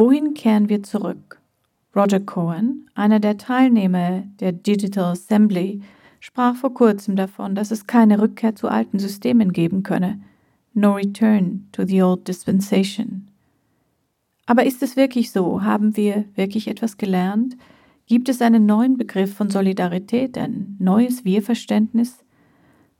Wohin 0.03 0.33
kehren 0.33 0.67
wir 0.67 0.81
zurück? 0.81 1.39
Roger 1.95 2.19
Cohen, 2.19 2.89
einer 2.95 3.19
der 3.19 3.37
Teilnehmer 3.37 4.23
der 4.39 4.51
Digital 4.51 5.11
Assembly, 5.11 5.83
sprach 6.19 6.55
vor 6.55 6.73
kurzem 6.73 7.15
davon, 7.15 7.53
dass 7.53 7.69
es 7.69 7.85
keine 7.85 8.19
Rückkehr 8.19 8.55
zu 8.55 8.67
alten 8.67 8.97
Systemen 8.97 9.53
geben 9.53 9.83
könne. 9.83 10.19
No 10.73 10.93
return 10.93 11.67
to 11.71 11.85
the 11.85 12.01
old 12.01 12.27
dispensation. 12.27 13.27
Aber 14.47 14.65
ist 14.65 14.81
es 14.81 14.95
wirklich 14.95 15.29
so? 15.29 15.61
Haben 15.61 15.95
wir 15.95 16.25
wirklich 16.33 16.67
etwas 16.67 16.97
gelernt? 16.97 17.55
Gibt 18.07 18.27
es 18.27 18.41
einen 18.41 18.65
neuen 18.65 18.97
Begriff 18.97 19.35
von 19.35 19.51
Solidarität, 19.51 20.35
ein 20.35 20.77
neues 20.79 21.25
Wir-Verständnis? 21.25 22.25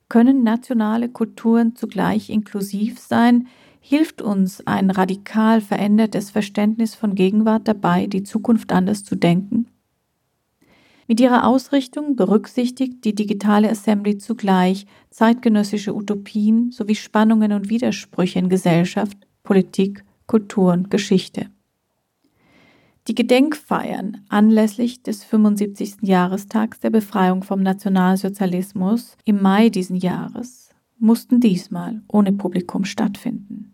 Können 0.08 0.44
nationale 0.44 1.10
Kulturen 1.10 1.76
zugleich 1.76 2.30
inklusiv 2.30 3.00
sein, 3.00 3.48
hilft 3.82 4.22
uns 4.22 4.66
ein 4.66 4.90
radikal 4.90 5.60
verändertes 5.60 6.30
Verständnis 6.30 6.96
von 6.96 7.16
Gegenwart 7.16 7.68
dabei, 7.68 8.08
die 8.08 8.24
Zukunft 8.24 8.72
anders 8.72 9.04
zu 9.04 9.16
denken? 9.16 9.68
Mit 11.08 11.20
ihrer 11.20 11.46
Ausrichtung 11.46 12.16
berücksichtigt 12.16 13.04
die 13.04 13.14
digitale 13.14 13.70
Assembly 13.70 14.18
zugleich 14.18 14.86
zeitgenössische 15.10 15.94
Utopien 15.94 16.72
sowie 16.72 16.96
Spannungen 16.96 17.52
und 17.52 17.70
Widersprüche 17.70 18.40
in 18.40 18.48
Gesellschaft, 18.48 19.18
Politik, 19.44 20.06
Kultur 20.26 20.72
und 20.72 20.90
Geschichte. 20.90 21.48
Die 23.08 23.16
Gedenkfeiern 23.16 24.24
anlässlich 24.30 25.02
des 25.02 25.24
75. 25.26 25.96
Jahrestags 26.04 26.80
der 26.80 26.92
Befreiung 26.92 27.44
vom 27.44 27.62
Nationalsozialismus 27.62 29.18
im 29.26 29.42
Mai 29.42 29.70
diesen 29.70 29.98
Jahres 29.98 30.70
mussten 31.00 31.40
diesmal 31.40 32.04
ohne 32.08 32.32
Publikum 32.32 32.86
stattfinden. 32.86 33.71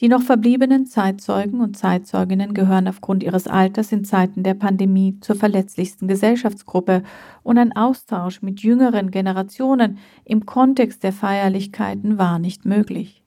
Die 0.00 0.08
noch 0.08 0.22
verbliebenen 0.22 0.86
Zeitzeugen 0.86 1.60
und 1.60 1.76
Zeitzeuginnen 1.76 2.54
gehören 2.54 2.86
aufgrund 2.86 3.24
ihres 3.24 3.48
Alters 3.48 3.90
in 3.90 4.04
Zeiten 4.04 4.44
der 4.44 4.54
Pandemie 4.54 5.18
zur 5.20 5.34
verletzlichsten 5.34 6.06
Gesellschaftsgruppe 6.06 7.02
und 7.42 7.58
ein 7.58 7.74
Austausch 7.74 8.40
mit 8.40 8.60
jüngeren 8.60 9.10
Generationen 9.10 9.98
im 10.24 10.46
Kontext 10.46 11.02
der 11.02 11.12
Feierlichkeiten 11.12 12.16
war 12.16 12.38
nicht 12.38 12.64
möglich. 12.64 13.24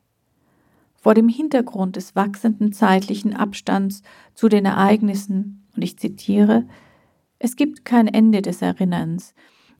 Vor 0.95 1.13
dem 1.13 1.27
Hintergrund 1.27 1.97
des 1.97 2.15
wachsenden 2.15 2.71
zeitlichen 2.71 3.35
Abstands 3.35 4.01
zu 4.33 4.47
den 4.47 4.65
Ereignissen, 4.65 5.67
und 5.75 5.81
ich 5.83 5.97
zitiere, 5.97 6.67
es 7.37 7.57
gibt 7.57 7.83
kein 7.83 8.07
Ende 8.07 8.41
des 8.41 8.61
Erinnerns, 8.61 9.33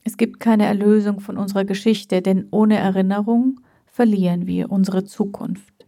es 0.03 0.17
gibt 0.17 0.41
keine 0.41 0.65
Erlösung 0.65 1.21
von 1.21 1.37
unserer 1.37 1.63
Geschichte, 1.63 2.21
denn 2.21 2.47
ohne 2.51 2.77
Erinnerung 2.77 3.61
verlieren 3.85 4.45
wir 4.45 4.71
unsere 4.71 5.05
Zukunft. 5.05 5.80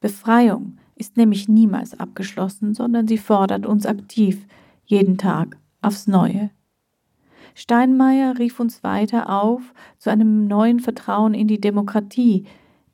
Befreiung 0.00 0.78
ist 0.94 1.16
nämlich 1.16 1.48
niemals 1.48 1.98
abgeschlossen, 1.98 2.74
sondern 2.74 3.08
sie 3.08 3.18
fordert 3.18 3.66
uns 3.66 3.86
aktiv, 3.86 4.46
jeden 4.84 5.18
Tag 5.18 5.56
aufs 5.80 6.06
Neue. 6.06 6.50
Steinmeier 7.54 8.38
rief 8.38 8.60
uns 8.60 8.84
weiter 8.84 9.30
auf 9.30 9.74
zu 9.98 10.10
einem 10.10 10.46
neuen 10.46 10.80
Vertrauen 10.80 11.34
in 11.34 11.48
die 11.48 11.60
Demokratie, 11.60 12.44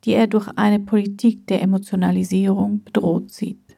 die 0.03 0.13
er 0.13 0.27
durch 0.27 0.47
eine 0.55 0.79
Politik 0.79 1.47
der 1.47 1.61
Emotionalisierung 1.61 2.83
bedroht 2.83 3.31
sieht. 3.31 3.77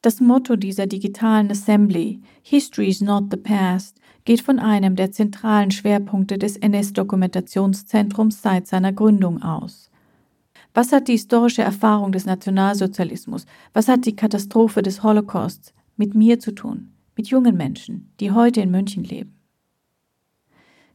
Das 0.00 0.20
Motto 0.20 0.56
dieser 0.56 0.86
digitalen 0.86 1.50
Assembly, 1.50 2.20
History 2.42 2.88
is 2.88 3.00
not 3.00 3.24
the 3.30 3.38
past, 3.38 4.00
geht 4.24 4.42
von 4.42 4.58
einem 4.58 4.96
der 4.96 5.12
zentralen 5.12 5.70
Schwerpunkte 5.70 6.38
des 6.38 6.56
NS-Dokumentationszentrums 6.56 8.42
seit 8.42 8.66
seiner 8.66 8.92
Gründung 8.92 9.42
aus. 9.42 9.90
Was 10.76 10.90
hat 10.90 11.06
die 11.06 11.12
historische 11.12 11.62
Erfahrung 11.62 12.10
des 12.10 12.26
Nationalsozialismus, 12.26 13.46
was 13.72 13.86
hat 13.86 14.06
die 14.06 14.16
Katastrophe 14.16 14.82
des 14.82 15.04
Holocausts 15.04 15.72
mit 15.96 16.16
mir 16.16 16.40
zu 16.40 16.50
tun, 16.50 16.92
mit 17.14 17.28
jungen 17.28 17.56
Menschen, 17.56 18.12
die 18.18 18.32
heute 18.32 18.60
in 18.60 18.72
München 18.72 19.04
leben? 19.04 19.38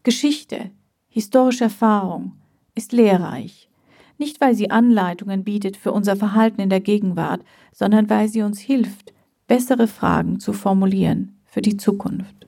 Geschichte, 0.03 0.71
historische 1.07 1.63
Erfahrung 1.63 2.33
ist 2.75 2.91
lehrreich, 2.91 3.69
nicht 4.17 4.41
weil 4.41 4.53
sie 4.53 4.69
Anleitungen 4.69 5.45
bietet 5.45 5.77
für 5.77 5.93
unser 5.93 6.17
Verhalten 6.17 6.59
in 6.59 6.69
der 6.69 6.81
Gegenwart, 6.81 7.41
sondern 7.71 8.09
weil 8.09 8.27
sie 8.27 8.41
uns 8.41 8.59
hilft, 8.59 9.13
bessere 9.47 9.87
Fragen 9.87 10.41
zu 10.41 10.51
formulieren 10.51 11.39
für 11.45 11.61
die 11.61 11.77
Zukunft. 11.77 12.47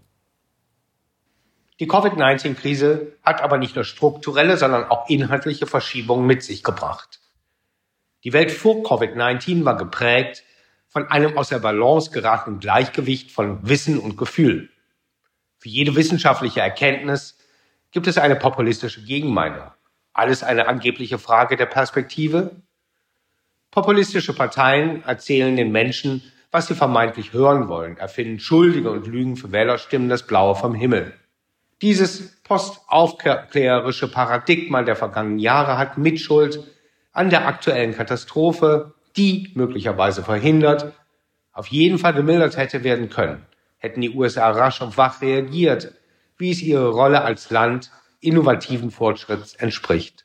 Die 1.80 1.88
Covid-19-Krise 1.88 3.14
hat 3.24 3.42
aber 3.42 3.58
nicht 3.58 3.76
nur 3.76 3.86
strukturelle, 3.86 4.58
sondern 4.58 4.84
auch 4.84 5.10
inhaltliche 5.10 5.66
Verschiebungen 5.66 6.28
mit 6.28 6.44
sich 6.44 6.62
gebracht. 6.62 7.21
Die 8.24 8.34
Welt 8.34 8.52
vor 8.52 8.84
Covid-19 8.84 9.66
war 9.66 9.78
geprägt 9.78 10.44
von 10.88 11.08
einem 11.08 11.38
aus 11.38 11.50
der 11.50 11.60
Balance 11.60 12.12
geratenen 12.12 12.60
Gleichgewicht 12.60 13.32
von 13.32 13.68
Wissen 13.68 13.98
und 13.98 14.18
Gefühl. 14.18 14.70
Für 15.58 15.70
jede 15.70 15.96
wissenschaftliche 15.96 16.60
Erkenntnis 16.60 17.38
gibt 17.92 18.08
es 18.08 18.18
eine 18.18 18.36
populistische 18.36 19.04
Gegenmeinung. 19.04 19.72
Alles 20.14 20.44
eine 20.44 20.68
angebliche 20.68 21.18
Frage 21.18 21.56
der 21.56 21.66
Perspektive? 21.66 22.62
Populistische 23.72 24.34
Parteien 24.34 25.04
erzählen 25.06 25.56
den 25.56 25.72
Menschen, 25.72 26.22
was 26.52 26.68
sie 26.68 26.76
vermeintlich 26.76 27.32
hören 27.32 27.70
wollen, 27.70 27.98
erfinden 27.98 28.40
Schuldige 28.40 28.92
und 28.92 29.08
Lügen 29.08 29.38
für 29.38 29.52
Wählerstimmen 29.52 30.10
das 30.10 30.28
Blaue 30.28 30.56
vom 30.56 30.76
Himmel. 30.76 31.14
Dieses 31.82 32.42
postaufklärerische 32.44 34.12
Paradigma 34.12 34.84
der 34.84 34.98
vergangenen 34.98 35.40
Jahre 35.40 35.78
hat 35.78 35.98
Mitschuld 35.98 36.68
an 37.12 37.30
der 37.30 37.48
aktuellen 37.48 37.96
Katastrophe, 37.96 38.94
die 39.18 39.52
möglicherweise 39.56 40.24
verhindert, 40.24 40.94
auf 41.52 41.68
jeden 41.68 41.98
Fall 41.98 42.14
gemildert 42.14 42.58
hätte 42.58 42.84
werden 42.84 43.10
können, 43.10 43.46
hätten 43.78 44.02
die 44.02 44.12
USA 44.12 44.50
rasch 44.52 44.82
und 44.82 44.98
wach 44.98 45.22
reagiert, 45.22 45.94
wie 46.38 46.52
es 46.52 46.62
ihre 46.62 46.90
Rolle 46.90 47.22
als 47.22 47.50
Land 47.50 47.92
innovativen 48.22 48.92
Fortschritts 48.92 49.56
entspricht. 49.56 50.24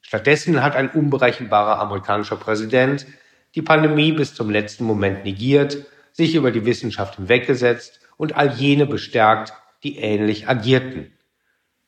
Stattdessen 0.00 0.62
hat 0.62 0.76
ein 0.76 0.90
unberechenbarer 0.90 1.78
amerikanischer 1.78 2.36
Präsident 2.36 3.06
die 3.54 3.62
Pandemie 3.62 4.12
bis 4.12 4.34
zum 4.34 4.50
letzten 4.50 4.84
Moment 4.84 5.24
negiert, 5.24 5.86
sich 6.12 6.34
über 6.34 6.50
die 6.50 6.66
Wissenschaft 6.66 7.16
hinweggesetzt 7.16 8.00
und 8.16 8.36
all 8.36 8.52
jene 8.52 8.86
bestärkt, 8.86 9.52
die 9.82 9.96
ähnlich 9.96 10.48
agierten. 10.48 11.12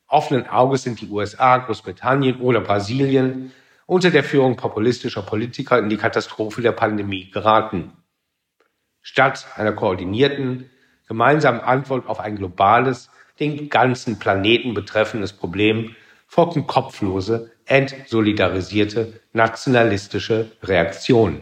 Offenen 0.07 0.47
Auges 0.47 0.83
sind 0.83 1.01
die 1.01 1.07
USA, 1.07 1.57
Großbritannien 1.57 2.41
oder 2.41 2.61
Brasilien 2.61 3.51
unter 3.91 4.09
der 4.09 4.23
Führung 4.23 4.55
populistischer 4.55 5.21
Politiker 5.21 5.77
in 5.77 5.89
die 5.89 5.97
Katastrophe 5.97 6.61
der 6.61 6.71
Pandemie 6.71 7.29
geraten. 7.29 7.91
Statt 9.01 9.47
einer 9.57 9.73
koordinierten, 9.73 10.69
gemeinsamen 11.09 11.59
Antwort 11.59 12.07
auf 12.07 12.21
ein 12.21 12.37
globales, 12.37 13.09
den 13.41 13.67
ganzen 13.67 14.17
Planeten 14.17 14.73
betreffendes 14.73 15.33
Problem 15.33 15.93
folgten 16.25 16.67
kopflose, 16.67 17.51
entsolidarisierte, 17.65 19.19
nationalistische 19.33 20.53
Reaktionen. 20.63 21.41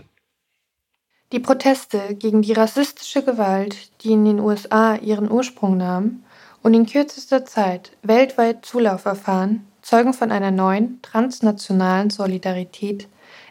Die 1.32 1.40
Proteste 1.40 2.16
gegen 2.16 2.42
die 2.42 2.54
rassistische 2.54 3.22
Gewalt, 3.22 3.92
die 4.02 4.14
in 4.14 4.26
den 4.26 4.40
USA 4.40 4.96
ihren 4.96 5.30
Ursprung 5.30 5.78
nahm 5.78 6.24
und 6.64 6.74
in 6.74 6.88
kürzester 6.88 7.46
Zeit 7.46 7.92
weltweit 8.02 8.66
Zulauf 8.66 9.06
erfahren, 9.06 9.69
zeugen 9.90 10.14
von 10.14 10.32
einer 10.32 10.52
neuen 10.52 11.02
transnationalen 11.02 12.12
Solidarität 12.12 13.08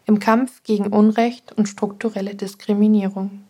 im 0.06 0.20
Kampf 0.20 0.62
gegen 0.62 0.86
Unrecht 0.86 1.52
und 1.56 1.68
strukturelle 1.68 2.36
Diskriminierung. 2.36 3.42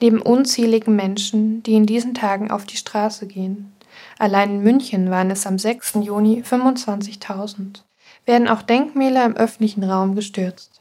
Neben 0.00 0.22
unzähligen 0.22 0.94
Menschen, 0.94 1.64
die 1.64 1.74
in 1.74 1.86
diesen 1.86 2.14
Tagen 2.14 2.52
auf 2.52 2.66
die 2.66 2.76
Straße 2.76 3.26
gehen, 3.26 3.72
allein 4.16 4.50
in 4.50 4.62
München 4.62 5.10
waren 5.10 5.32
es 5.32 5.44
am 5.44 5.58
6. 5.58 5.94
Juni 6.02 6.44
25.000, 6.48 7.82
werden 8.26 8.46
auch 8.46 8.62
Denkmäler 8.62 9.24
im 9.24 9.34
öffentlichen 9.34 9.82
Raum 9.82 10.14
gestürzt. 10.14 10.80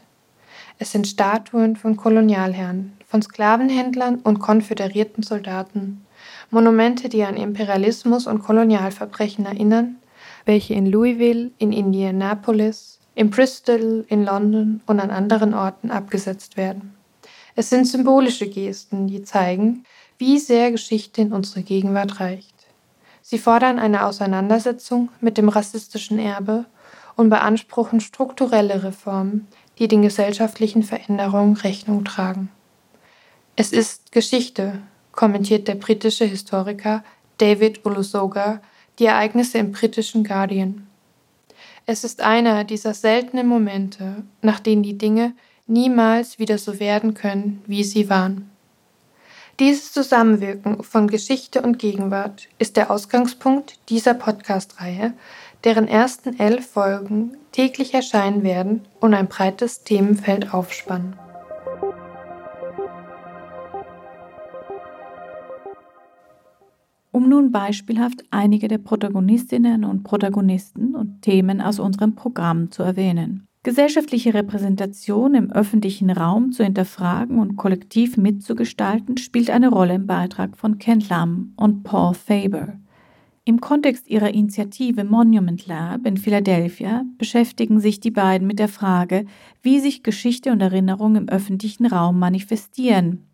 Es 0.77 0.91
sind 0.91 1.07
Statuen 1.07 1.75
von 1.75 1.97
Kolonialherren, 1.97 2.93
von 3.07 3.23
Sklavenhändlern 3.23 4.19
und 4.19 4.37
konföderierten 4.37 5.23
Soldaten, 5.23 6.05
Monumente, 6.51 7.09
die 7.09 7.23
an 7.23 7.37
Imperialismus 7.37 8.27
und 8.27 8.43
Kolonialverbrechen 8.43 9.47
erinnern, 9.47 9.98
welche 10.49 10.73
in 10.73 10.87
Louisville, 10.87 11.51
in 11.59 11.71
Indianapolis, 11.71 12.99
in 13.13 13.29
Bristol, 13.29 14.03
in 14.07 14.25
London 14.25 14.81
und 14.87 14.99
an 14.99 15.11
anderen 15.11 15.53
Orten 15.53 15.91
abgesetzt 15.91 16.57
werden. 16.57 16.95
Es 17.55 17.69
sind 17.69 17.85
symbolische 17.85 18.49
Gesten, 18.49 19.05
die 19.05 19.21
zeigen, 19.21 19.83
wie 20.17 20.39
sehr 20.39 20.71
Geschichte 20.71 21.21
in 21.21 21.33
unsere 21.33 21.61
Gegenwart 21.61 22.19
reicht. 22.19 22.55
Sie 23.21 23.37
fordern 23.37 23.77
eine 23.77 24.05
Auseinandersetzung 24.05 25.09
mit 25.21 25.37
dem 25.37 25.49
rassistischen 25.49 26.17
Erbe 26.17 26.65
und 27.15 27.29
beanspruchen 27.29 27.99
strukturelle 27.99 28.81
Reformen, 28.83 29.47
die 29.77 29.87
den 29.87 30.01
gesellschaftlichen 30.01 30.81
Veränderungen 30.81 31.57
Rechnung 31.57 32.05
tragen. 32.05 32.49
Es 33.55 33.71
ist 33.71 34.11
Geschichte, 34.11 34.81
kommentiert 35.11 35.67
der 35.67 35.75
britische 35.75 36.25
Historiker 36.25 37.03
David 37.37 37.85
Ulusoga 37.85 38.61
die 38.99 39.05
Ereignisse 39.05 39.57
im 39.57 39.71
britischen 39.71 40.23
Guardian. 40.23 40.87
Es 41.85 42.03
ist 42.03 42.21
einer 42.21 42.65
dieser 42.65 42.93
seltenen 42.93 43.47
Momente, 43.47 44.23
nach 44.41 44.59
denen 44.59 44.83
die 44.83 44.97
Dinge 44.97 45.33
niemals 45.65 46.37
wieder 46.37 46.57
so 46.57 46.79
werden 46.79 47.13
können, 47.13 47.63
wie 47.65 47.83
sie 47.83 48.09
waren. 48.09 48.49
Dieses 49.59 49.91
Zusammenwirken 49.91 50.83
von 50.83 51.07
Geschichte 51.07 51.61
und 51.61 51.79
Gegenwart 51.79 52.47
ist 52.59 52.77
der 52.77 52.91
Ausgangspunkt 52.91 53.79
dieser 53.89 54.13
Podcast-Reihe, 54.13 55.13
deren 55.63 55.87
ersten 55.87 56.39
elf 56.39 56.67
Folgen 56.69 57.35
täglich 57.51 57.93
erscheinen 57.93 58.43
werden 58.43 58.85
und 58.99 59.13
ein 59.13 59.27
breites 59.27 59.83
Themenfeld 59.83 60.53
aufspannen. 60.53 61.17
Um 67.11 67.27
nun 67.27 67.51
beispielhaft 67.51 68.23
einige 68.29 68.67
der 68.67 68.77
Protagonistinnen 68.77 69.83
und 69.83 70.03
Protagonisten 70.03 70.95
und 70.95 71.21
Themen 71.21 71.59
aus 71.59 71.79
unserem 71.79 72.15
Programm 72.15 72.71
zu 72.71 72.83
erwähnen. 72.83 73.47
Gesellschaftliche 73.63 74.33
Repräsentation 74.33 75.35
im 75.35 75.51
öffentlichen 75.51 76.09
Raum 76.11 76.51
zu 76.53 76.63
hinterfragen 76.63 77.39
und 77.39 77.57
kollektiv 77.57 78.15
mitzugestalten 78.15 79.17
spielt 79.17 79.49
eine 79.49 79.69
Rolle 79.69 79.95
im 79.95 80.07
Beitrag 80.07 80.55
von 80.55 80.77
Ken 80.77 81.03
Lam 81.09 81.53
und 81.57 81.83
Paul 81.83 82.13
Faber. 82.13 82.79
Im 83.43 83.59
Kontext 83.59 84.07
ihrer 84.07 84.33
Initiative 84.33 85.03
Monument 85.03 85.65
Lab 85.65 86.05
in 86.05 86.17
Philadelphia 86.17 87.03
beschäftigen 87.17 87.79
sich 87.79 87.99
die 87.99 88.11
beiden 88.11 88.47
mit 88.47 88.59
der 88.59 88.67
Frage, 88.67 89.25
wie 89.61 89.79
sich 89.79 90.03
Geschichte 90.03 90.51
und 90.51 90.61
Erinnerung 90.61 91.15
im 91.15 91.27
öffentlichen 91.27 91.87
Raum 91.87 92.19
manifestieren. 92.19 93.28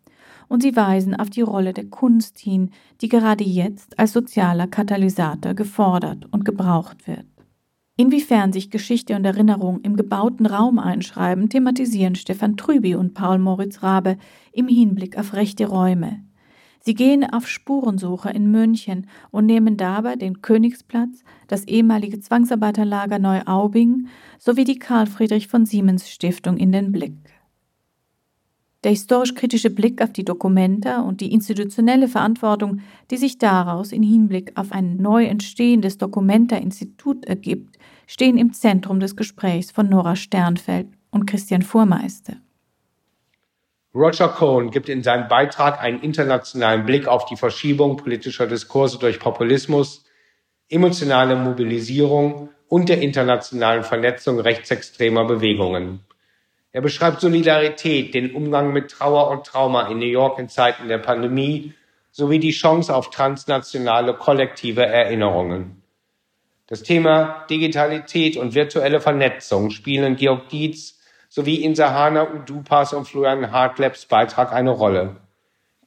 Und 0.48 0.62
sie 0.62 0.76
weisen 0.76 1.14
auf 1.14 1.30
die 1.30 1.42
Rolle 1.42 1.72
der 1.72 1.86
Kunst 1.86 2.38
hin, 2.38 2.70
die 3.00 3.08
gerade 3.08 3.44
jetzt 3.44 3.98
als 3.98 4.12
sozialer 4.12 4.66
Katalysator 4.66 5.54
gefordert 5.54 6.26
und 6.30 6.44
gebraucht 6.44 7.06
wird. 7.06 7.26
Inwiefern 7.98 8.52
sich 8.52 8.70
Geschichte 8.70 9.16
und 9.16 9.24
Erinnerung 9.24 9.80
im 9.80 9.96
gebauten 9.96 10.44
Raum 10.44 10.78
einschreiben, 10.78 11.48
thematisieren 11.48 12.14
Stefan 12.14 12.58
Trüby 12.58 12.94
und 12.94 13.14
Paul 13.14 13.38
Moritz 13.38 13.82
Rabe 13.82 14.18
im 14.52 14.68
Hinblick 14.68 15.18
auf 15.18 15.32
rechte 15.32 15.66
Räume. 15.66 16.22
Sie 16.86 16.94
gehen 16.94 17.28
auf 17.28 17.48
Spurensuche 17.48 18.30
in 18.30 18.50
München 18.50 19.08
und 19.32 19.46
nehmen 19.46 19.76
dabei 19.76 20.14
den 20.14 20.40
Königsplatz, 20.40 21.24
das 21.48 21.64
ehemalige 21.64 22.20
Zwangsarbeiterlager 22.20 23.18
Neuaubing 23.18 24.06
sowie 24.38 24.64
die 24.64 24.78
Karl 24.78 25.06
Friedrich 25.06 25.48
von 25.48 25.66
Siemens 25.66 26.08
Stiftung 26.08 26.58
in 26.58 26.70
den 26.70 26.92
Blick. 26.92 27.16
Der 28.86 28.92
historisch-kritische 28.92 29.70
Blick 29.70 30.00
auf 30.00 30.12
die 30.12 30.24
Dokumenta 30.24 31.00
und 31.00 31.20
die 31.20 31.32
institutionelle 31.32 32.06
Verantwortung, 32.06 32.82
die 33.10 33.16
sich 33.16 33.36
daraus 33.36 33.90
in 33.90 34.04
Hinblick 34.04 34.52
auf 34.54 34.70
ein 34.70 34.98
neu 34.98 35.24
entstehendes 35.24 35.98
Dokumenta-Institut 35.98 37.24
ergibt, 37.24 37.80
stehen 38.06 38.38
im 38.38 38.52
Zentrum 38.52 39.00
des 39.00 39.16
Gesprächs 39.16 39.72
von 39.72 39.88
Nora 39.88 40.14
Sternfeld 40.14 40.86
und 41.10 41.26
Christian 41.26 41.62
Fuhrmeister. 41.62 42.34
Roger 43.92 44.28
Cohn 44.28 44.70
gibt 44.70 44.88
in 44.88 45.02
seinem 45.02 45.26
Beitrag 45.26 45.80
einen 45.80 46.00
internationalen 46.00 46.86
Blick 46.86 47.08
auf 47.08 47.24
die 47.24 47.34
Verschiebung 47.34 47.96
politischer 47.96 48.46
Diskurse 48.46 49.00
durch 49.00 49.18
Populismus, 49.18 50.04
emotionale 50.68 51.34
Mobilisierung 51.34 52.50
und 52.68 52.88
der 52.88 53.02
internationalen 53.02 53.82
Vernetzung 53.82 54.38
rechtsextremer 54.38 55.24
Bewegungen. 55.24 56.06
Er 56.76 56.82
beschreibt 56.82 57.22
Solidarität, 57.22 58.12
den 58.12 58.34
Umgang 58.34 58.70
mit 58.70 58.90
Trauer 58.90 59.30
und 59.30 59.46
Trauma 59.46 59.88
in 59.88 59.98
New 59.98 60.04
York 60.04 60.38
in 60.38 60.50
Zeiten 60.50 60.88
der 60.88 60.98
Pandemie 60.98 61.72
sowie 62.10 62.38
die 62.38 62.50
Chance 62.50 62.94
auf 62.94 63.08
transnationale 63.08 64.12
kollektive 64.12 64.84
Erinnerungen. 64.84 65.80
Das 66.66 66.82
Thema 66.82 67.46
Digitalität 67.48 68.36
und 68.36 68.54
virtuelle 68.54 69.00
Vernetzung 69.00 69.70
spielen 69.70 70.16
Georg 70.16 70.50
Dietz 70.50 71.00
sowie 71.30 71.64
Insahana 71.64 72.30
Udupas 72.30 72.92
und 72.92 73.08
Florian 73.08 73.50
Hartlebs 73.52 74.04
Beitrag 74.04 74.52
eine 74.52 74.72
Rolle. 74.72 75.16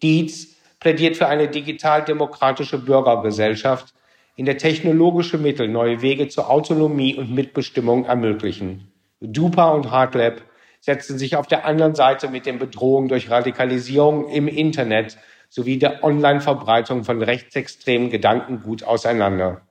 Dietz 0.02 0.56
plädiert 0.80 1.18
für 1.18 1.28
eine 1.28 1.50
digital-demokratische 1.50 2.80
Bürgergesellschaft, 2.80 3.94
in 4.36 4.46
der 4.46 4.58
technologische 4.58 5.38
Mittel 5.38 5.68
neue 5.68 6.02
Wege 6.02 6.30
zur 6.30 6.50
Autonomie 6.50 7.14
und 7.14 7.32
Mitbestimmung 7.32 8.06
ermöglichen. 8.06 8.92
Dupa 9.22 9.70
und 9.70 9.92
Hartleb 9.92 10.49
setzen 10.80 11.18
sich 11.18 11.36
auf 11.36 11.48
der 11.48 11.66
anderen 11.66 11.96
Seite 11.96 12.30
mit 12.30 12.46
den 12.46 12.60
Bedrohungen 12.60 13.08
durch 13.08 13.30
Radikalisierung 13.30 14.30
im 14.30 14.48
Internet 14.48 15.18
sowie 15.50 15.78
der 15.78 16.04
Online-Verbreitung 16.04 17.04
von 17.04 17.22
rechtsextremen 17.22 18.10
Gedankengut 18.10 18.84
auseinander. 18.84 19.62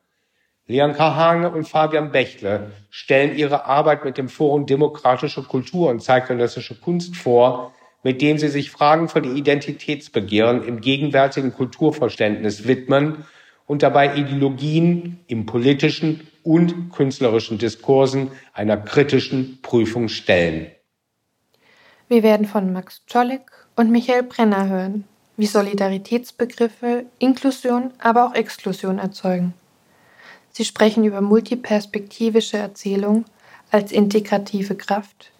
Leon 0.66 0.92
Kahane 0.92 1.50
und 1.50 1.66
Fabian 1.66 2.12
Bächle 2.12 2.72
stellen 2.90 3.36
ihre 3.36 3.64
Arbeit 3.64 4.04
mit 4.04 4.18
dem 4.18 4.28
Forum 4.28 4.66
Demokratische 4.66 5.42
Kultur 5.42 5.88
und 5.88 6.02
zeitgenössische 6.02 6.74
Kunst 6.74 7.16
vor, 7.16 7.72
mit 8.02 8.20
dem 8.20 8.36
sie 8.36 8.48
sich 8.48 8.70
Fragen 8.70 9.08
von 9.08 9.24
Identitätsbegehren 9.24 10.62
im 10.62 10.80
gegenwärtigen 10.82 11.54
Kulturverständnis 11.54 12.66
widmen 12.66 13.24
und 13.66 13.82
dabei 13.82 14.16
Ideologien 14.16 15.20
im 15.26 15.46
politischen 15.46 16.28
und 16.42 16.92
künstlerischen 16.92 17.58
Diskursen 17.58 18.30
einer 18.52 18.76
kritischen 18.76 19.60
Prüfung 19.62 20.08
stellen. 20.08 20.70
Wir 22.08 22.22
werden 22.22 22.46
von 22.46 22.72
Max 22.72 23.02
Czolek 23.06 23.50
und 23.76 23.90
Michael 23.90 24.22
Brenner 24.22 24.68
hören, 24.68 25.04
wie 25.36 25.46
Solidaritätsbegriffe 25.46 27.04
Inklusion, 27.18 27.92
aber 27.98 28.26
auch 28.26 28.34
Exklusion 28.34 28.98
erzeugen. 28.98 29.52
Sie 30.50 30.64
sprechen 30.64 31.04
über 31.04 31.20
multiperspektivische 31.20 32.56
Erzählung 32.56 33.26
als 33.70 33.92
integrative 33.92 34.74
Kraft 34.74 35.32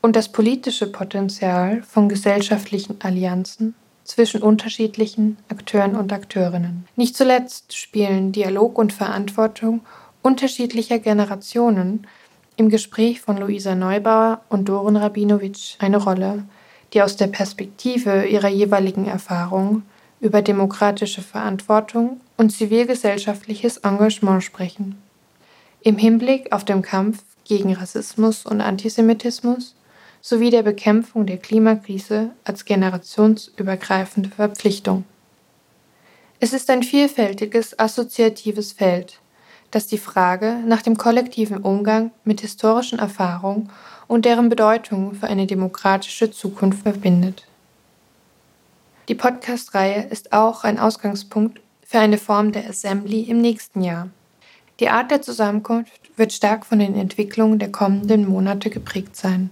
und 0.00 0.16
das 0.16 0.32
politische 0.32 0.90
Potenzial 0.90 1.82
von 1.82 2.08
gesellschaftlichen 2.08 2.96
Allianzen 3.02 3.74
zwischen 4.04 4.42
unterschiedlichen 4.42 5.36
Akteuren 5.50 5.94
und 5.94 6.12
Akteurinnen. 6.12 6.88
Nicht 6.96 7.16
zuletzt 7.16 7.76
spielen 7.76 8.32
Dialog 8.32 8.78
und 8.78 8.94
Verantwortung 8.94 9.82
unterschiedlicher 10.22 10.98
Generationen 10.98 12.06
im 12.58 12.68
Gespräch 12.70 13.20
von 13.20 13.38
Luisa 13.38 13.76
Neubauer 13.76 14.42
und 14.48 14.68
Dorin 14.68 14.96
Rabinowitsch 14.96 15.76
eine 15.78 15.96
Rolle, 15.96 16.42
die 16.92 17.00
aus 17.02 17.16
der 17.16 17.28
Perspektive 17.28 18.26
ihrer 18.26 18.48
jeweiligen 18.48 19.06
Erfahrung 19.06 19.82
über 20.20 20.42
demokratische 20.42 21.22
Verantwortung 21.22 22.20
und 22.36 22.50
zivilgesellschaftliches 22.50 23.78
Engagement 23.78 24.42
sprechen. 24.42 25.00
Im 25.82 25.96
Hinblick 25.96 26.52
auf 26.52 26.64
den 26.64 26.82
Kampf 26.82 27.22
gegen 27.44 27.74
Rassismus 27.74 28.44
und 28.44 28.60
Antisemitismus 28.60 29.76
sowie 30.20 30.50
der 30.50 30.64
Bekämpfung 30.64 31.26
der 31.26 31.38
Klimakrise 31.38 32.30
als 32.42 32.64
generationsübergreifende 32.64 34.30
Verpflichtung. 34.30 35.04
Es 36.40 36.52
ist 36.52 36.68
ein 36.70 36.82
vielfältiges 36.82 37.78
assoziatives 37.78 38.72
Feld, 38.72 39.20
das 39.70 39.86
die 39.86 39.98
Frage 39.98 40.58
nach 40.66 40.82
dem 40.82 40.96
kollektiven 40.96 41.58
Umgang 41.58 42.10
mit 42.24 42.40
historischen 42.40 42.98
Erfahrungen 42.98 43.70
und 44.06 44.24
deren 44.24 44.48
Bedeutung 44.48 45.14
für 45.14 45.26
eine 45.26 45.46
demokratische 45.46 46.30
Zukunft 46.30 46.82
verbindet. 46.82 47.46
Die 49.08 49.14
Podcast-Reihe 49.14 50.02
ist 50.04 50.32
auch 50.32 50.64
ein 50.64 50.78
Ausgangspunkt 50.78 51.60
für 51.86 51.98
eine 51.98 52.18
Form 52.18 52.52
der 52.52 52.68
Assembly 52.68 53.22
im 53.22 53.40
nächsten 53.40 53.82
Jahr. 53.82 54.08
Die 54.80 54.90
Art 54.90 55.10
der 55.10 55.22
Zusammenkunft 55.22 56.10
wird 56.16 56.32
stark 56.32 56.66
von 56.66 56.78
den 56.78 56.94
Entwicklungen 56.94 57.58
der 57.58 57.72
kommenden 57.72 58.28
Monate 58.28 58.70
geprägt 58.70 59.16
sein, 59.16 59.50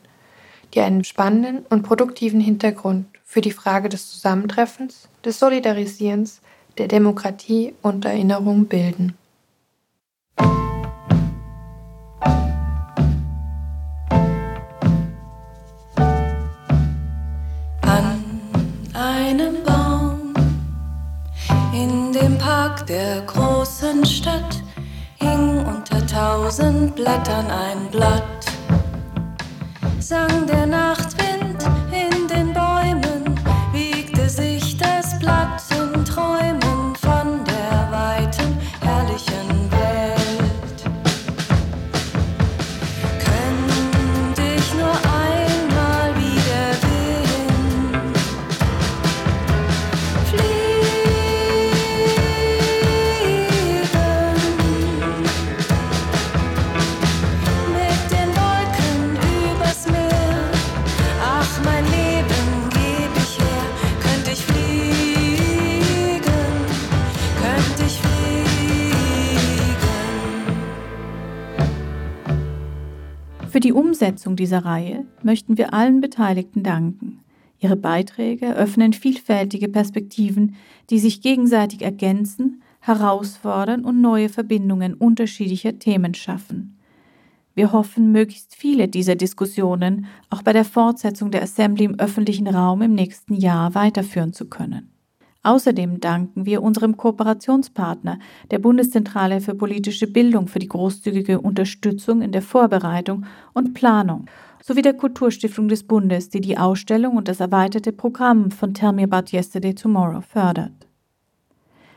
die 0.74 0.80
einen 0.80 1.04
spannenden 1.04 1.64
und 1.70 1.82
produktiven 1.82 2.40
Hintergrund 2.40 3.06
für 3.24 3.40
die 3.40 3.52
Frage 3.52 3.88
des 3.88 4.10
Zusammentreffens, 4.10 5.08
des 5.24 5.38
Solidarisierens, 5.38 6.40
der 6.78 6.88
Demokratie 6.88 7.74
und 7.82 8.04
Erinnerung 8.04 8.66
bilden. 8.66 9.16
Der 22.88 23.22
großen 23.22 24.04
Stadt 24.04 24.62
hing 25.16 25.64
unter 25.66 26.06
tausend 26.06 26.94
Blättern 26.94 27.50
ein 27.50 27.90
Blatt. 27.90 28.46
Sang 29.98 30.46
der 30.46 30.66
Nachtwind 30.66 31.05
die 73.66 73.72
Umsetzung 73.72 74.36
dieser 74.36 74.64
Reihe 74.64 75.06
möchten 75.24 75.58
wir 75.58 75.74
allen 75.74 76.00
Beteiligten 76.00 76.62
danken. 76.62 77.18
Ihre 77.58 77.74
Beiträge 77.74 78.54
öffnen 78.54 78.92
vielfältige 78.92 79.68
Perspektiven, 79.68 80.54
die 80.88 81.00
sich 81.00 81.20
gegenseitig 81.20 81.82
ergänzen, 81.82 82.62
herausfordern 82.78 83.84
und 83.84 84.00
neue 84.00 84.28
Verbindungen 84.28 84.94
unterschiedlicher 84.94 85.80
Themen 85.80 86.14
schaffen. 86.14 86.78
Wir 87.56 87.72
hoffen, 87.72 88.12
möglichst 88.12 88.54
viele 88.54 88.86
dieser 88.86 89.16
Diskussionen 89.16 90.06
auch 90.30 90.42
bei 90.42 90.52
der 90.52 90.64
Fortsetzung 90.64 91.32
der 91.32 91.42
Assembly 91.42 91.86
im 91.86 91.98
öffentlichen 91.98 92.46
Raum 92.46 92.82
im 92.82 92.94
nächsten 92.94 93.34
Jahr 93.34 93.74
weiterführen 93.74 94.32
zu 94.32 94.44
können. 94.44 94.95
Außerdem 95.46 96.00
danken 96.00 96.44
wir 96.44 96.60
unserem 96.60 96.96
Kooperationspartner, 96.96 98.18
der 98.50 98.58
Bundeszentrale 98.58 99.40
für 99.40 99.54
politische 99.54 100.08
Bildung, 100.08 100.48
für 100.48 100.58
die 100.58 100.66
großzügige 100.66 101.40
Unterstützung 101.40 102.20
in 102.20 102.32
der 102.32 102.42
Vorbereitung 102.42 103.26
und 103.52 103.72
Planung 103.72 104.26
sowie 104.60 104.82
der 104.82 104.94
Kulturstiftung 104.94 105.68
des 105.68 105.84
Bundes, 105.84 106.30
die 106.30 106.40
die 106.40 106.58
Ausstellung 106.58 107.16
und 107.16 107.28
das 107.28 107.38
erweiterte 107.38 107.92
Programm 107.92 108.50
von 108.50 108.74
Tell 108.74 108.92
Me 108.92 109.04
About 109.04 109.30
Yesterday 109.30 109.72
Tomorrow 109.72 110.20
fördert. 110.20 110.88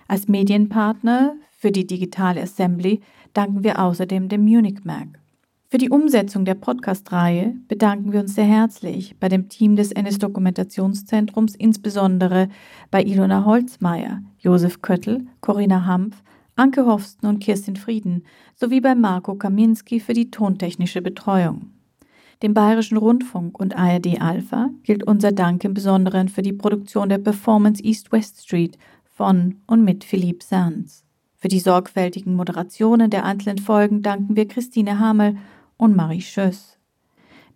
Als 0.08 0.28
Medienpartner 0.28 1.34
für 1.50 1.72
die 1.72 1.88
digitale 1.88 2.44
Assembly 2.44 3.02
danken 3.34 3.64
wir 3.64 3.80
außerdem 3.80 4.30
dem 4.30 4.44
Munich 4.44 4.84
Mag. 4.84 5.08
Für 5.72 5.78
die 5.78 5.92
Umsetzung 5.92 6.46
der 6.46 6.56
Podcast-Reihe 6.56 7.56
bedanken 7.68 8.12
wir 8.12 8.22
uns 8.22 8.34
sehr 8.34 8.46
herzlich 8.46 9.16
bei 9.20 9.30
dem 9.30 9.50
Team 9.50 9.76
des 9.76 9.92
NS-Dokumentationszentrums, 9.92 11.54
insbesondere 11.56 12.50
bei 12.90 13.04
Ilona 13.04 13.46
Holzmeier, 13.46 14.24
Josef 14.40 14.82
Köttl, 14.82 15.28
Corinna 15.42 15.86
Hampf, 15.86 16.24
Anke 16.56 16.88
Hofsten 16.88 17.30
und 17.30 17.38
Kirstin 17.38 17.76
Frieden 17.76 18.24
sowie 18.56 18.82
bei 18.82 18.96
Marco 18.96 19.36
Kaminski 19.36 20.00
für 20.00 20.14
die 20.14 20.32
tontechnische 20.32 21.04
Betreuung. 21.04 21.70
Dem 22.42 22.56
Bayerischen 22.56 22.98
Rundfunk 22.98 23.60
und 23.60 23.78
ARD 23.78 24.20
Alpha 24.20 24.72
gilt 24.82 25.04
unser 25.04 25.32
Dank 25.32 25.64
im 25.66 25.76
Besonderen 25.76 26.30
für 26.30 26.42
die 26.42 26.54
Produktion 26.54 27.10
der 27.10 27.20
Performance 27.20 27.84
East 27.84 28.12
West 28.12 28.42
Street 28.42 28.80
von 29.06 29.58
und 29.68 29.86
mit 29.86 30.04
Philippe 30.04 30.44
Sands. 30.44 31.06
Für 31.38 31.48
die 31.48 31.60
sorgfältigen 31.60 32.34
Moderationen 32.34 33.12
der 33.12 33.24
einzelnen 33.24 33.60
Folgen 33.60 34.02
danken 34.02 34.36
wir 34.36 34.48
Christine 34.48 34.98
Hamel 34.98 35.38
und 35.80 35.96
Marie 35.96 36.22
Schöss. 36.22 36.78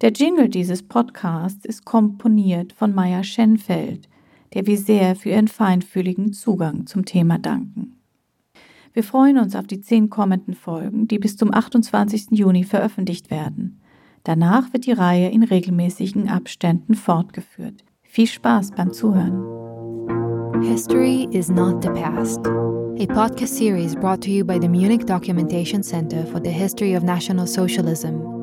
Der 0.01 0.12
Jingle 0.12 0.49
dieses 0.49 0.81
Podcasts 0.81 1.65
ist 1.65 1.86
komponiert 1.86 2.73
von 2.73 2.95
Maya 2.95 3.23
Schenfeld, 3.23 4.09
der 4.53 4.65
wir 4.65 4.77
sehr 4.77 5.15
für 5.15 5.29
ihren 5.29 5.47
feinfühligen 5.47 6.33
Zugang 6.33 6.88
zum 6.88 7.05
Thema 7.05 7.38
danken. 7.38 7.99
Wir 8.93 9.03
freuen 9.03 9.38
uns 9.38 9.55
auf 9.55 9.67
die 9.67 9.81
zehn 9.81 10.09
kommenden 10.09 10.53
Folgen, 10.53 11.07
die 11.07 11.19
bis 11.19 11.36
zum 11.36 11.53
28. 11.53 12.31
Juni 12.31 12.63
veröffentlicht 12.63 13.29
werden. 13.29 13.81
Danach 14.23 14.71
wird 14.71 14.86
die 14.86 14.91
Reihe 14.93 15.29
in 15.29 15.43
regelmäßigen 15.43 16.29
Abständen 16.29 16.95
fortgeführt. 16.95 17.83
Viel 18.03 18.27
Spaß 18.27 18.71
beim 18.71 18.93
Zuhören. 18.93 19.72
History 20.63 21.28
is 21.32 21.49
not 21.49 21.82
the 21.82 21.91
past. 21.91 22.39
a 22.39 23.08
podcast 23.08 23.49
series 23.49 23.95
brought 23.95 24.21
to 24.21 24.32
you 24.32 24.45
by 24.45 24.58
the 24.58 24.69
Munich 24.69 25.06
Documentation 25.06 25.84
Center 25.84 26.26
for 26.26 26.39
the 26.39 26.52
History 26.52 26.93
of 26.93 27.04
National 27.04 27.45
Socialism 27.45 28.42